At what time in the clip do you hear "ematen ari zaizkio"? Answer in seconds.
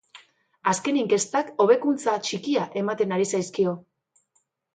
2.83-3.77